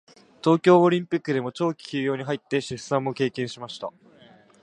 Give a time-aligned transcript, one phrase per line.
[0.43, 3.93] 東京オリンピックでは長期休養に入って出産も経験しました。